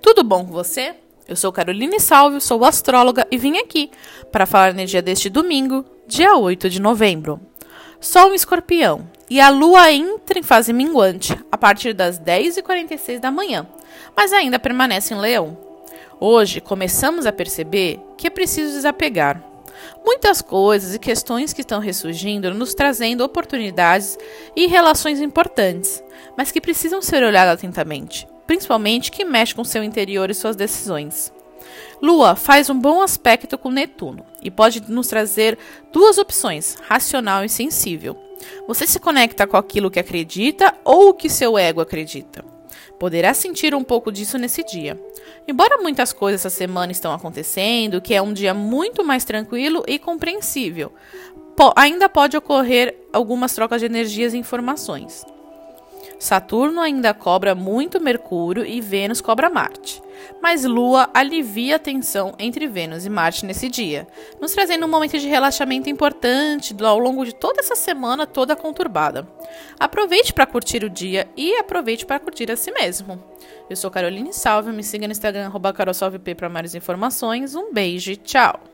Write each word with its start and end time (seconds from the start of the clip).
Tudo 0.00 0.22
bom 0.22 0.46
com 0.46 0.52
você? 0.52 0.94
Eu 1.26 1.34
sou 1.34 1.52
Caroline 1.52 1.98
Salve, 1.98 2.40
sou 2.40 2.64
astróloga 2.64 3.26
e 3.30 3.36
vim 3.36 3.58
aqui 3.58 3.90
para 4.30 4.46
falar 4.46 4.66
a 4.66 4.70
energia 4.70 5.02
deste 5.02 5.28
domingo, 5.28 5.84
dia 6.06 6.36
8 6.36 6.70
de 6.70 6.80
novembro. 6.80 7.40
Sol 8.00 8.30
em 8.30 8.36
escorpião 8.36 9.08
e 9.28 9.40
a 9.40 9.50
lua 9.50 9.90
entra 9.90 10.38
em 10.38 10.42
fase 10.42 10.72
minguante 10.72 11.36
a 11.50 11.58
partir 11.58 11.92
das 11.92 12.18
10h46 12.18 13.18
da 13.18 13.32
manhã, 13.32 13.66
mas 14.16 14.32
ainda 14.32 14.58
permanece 14.58 15.14
em 15.14 15.18
leão. 15.18 15.58
Hoje 16.20 16.60
começamos 16.60 17.26
a 17.26 17.32
perceber 17.32 18.00
que 18.16 18.28
é 18.28 18.30
preciso 18.30 18.74
desapegar. 18.74 19.42
Muitas 20.04 20.40
coisas 20.40 20.94
e 20.94 20.98
questões 20.98 21.52
que 21.52 21.60
estão 21.60 21.80
ressurgindo 21.80 22.54
nos 22.54 22.72
trazendo 22.72 23.24
oportunidades 23.24 24.16
e 24.54 24.68
relações 24.68 25.20
importantes, 25.20 26.02
mas 26.36 26.52
que 26.52 26.60
precisam 26.60 27.02
ser 27.02 27.24
olhadas 27.24 27.54
atentamente 27.54 28.26
principalmente 28.48 29.12
que 29.12 29.26
mexe 29.26 29.54
com 29.54 29.62
seu 29.62 29.84
interior 29.84 30.30
e 30.30 30.34
suas 30.34 30.56
decisões. 30.56 31.30
Lua 32.00 32.34
faz 32.34 32.70
um 32.70 32.80
bom 32.80 33.02
aspecto 33.02 33.58
com 33.58 33.70
Netuno 33.70 34.24
e 34.42 34.50
pode 34.50 34.90
nos 34.90 35.06
trazer 35.06 35.58
duas 35.92 36.16
opções, 36.16 36.76
racional 36.80 37.44
e 37.44 37.48
sensível. 37.48 38.16
Você 38.66 38.86
se 38.86 38.98
conecta 38.98 39.46
com 39.46 39.56
aquilo 39.56 39.90
que 39.90 40.00
acredita 40.00 40.74
ou 40.82 41.10
o 41.10 41.14
que 41.14 41.28
seu 41.28 41.58
ego 41.58 41.82
acredita. 41.82 42.42
Poderá 42.98 43.34
sentir 43.34 43.74
um 43.74 43.84
pouco 43.84 44.10
disso 44.10 44.38
nesse 44.38 44.64
dia. 44.64 44.98
Embora 45.46 45.82
muitas 45.82 46.12
coisas 46.12 46.40
essa 46.40 46.50
semana 46.50 46.90
estão 46.90 47.12
acontecendo, 47.12 48.00
que 48.00 48.14
é 48.14 48.22
um 48.22 48.32
dia 48.32 48.54
muito 48.54 49.04
mais 49.04 49.24
tranquilo 49.24 49.84
e 49.86 49.98
compreensível, 49.98 50.90
po 51.54 51.70
ainda 51.76 52.08
pode 52.08 52.36
ocorrer 52.36 52.96
algumas 53.12 53.54
trocas 53.54 53.80
de 53.80 53.86
energias 53.86 54.32
e 54.32 54.38
informações. 54.38 55.24
Saturno 56.18 56.80
ainda 56.80 57.14
cobra 57.14 57.54
muito 57.54 58.00
Mercúrio 58.00 58.64
e 58.64 58.80
Vênus 58.80 59.20
cobra 59.20 59.48
Marte. 59.48 60.02
Mas 60.42 60.64
Lua 60.64 61.08
alivia 61.14 61.76
a 61.76 61.78
tensão 61.78 62.34
entre 62.38 62.66
Vênus 62.66 63.06
e 63.06 63.10
Marte 63.10 63.46
nesse 63.46 63.68
dia, 63.68 64.06
nos 64.40 64.52
trazendo 64.52 64.84
um 64.84 64.88
momento 64.88 65.18
de 65.18 65.28
relaxamento 65.28 65.88
importante 65.88 66.74
ao 66.82 66.98
longo 66.98 67.24
de 67.24 67.34
toda 67.34 67.60
essa 67.60 67.76
semana 67.76 68.26
toda 68.26 68.56
conturbada. 68.56 69.28
Aproveite 69.78 70.32
para 70.32 70.46
curtir 70.46 70.84
o 70.84 70.90
dia 70.90 71.28
e 71.36 71.54
aproveite 71.56 72.04
para 72.04 72.18
curtir 72.18 72.50
a 72.50 72.56
si 72.56 72.70
mesmo. 72.72 73.22
Eu 73.70 73.76
sou 73.76 73.90
Caroline 73.90 74.32
Salve, 74.32 74.72
me 74.72 74.82
siga 74.82 75.06
no 75.06 75.12
Instagram, 75.12 75.52
carolsalvep 75.74 76.34
para 76.34 76.48
mais 76.48 76.74
informações. 76.74 77.54
Um 77.54 77.72
beijo 77.72 78.10
e 78.10 78.16
tchau! 78.16 78.68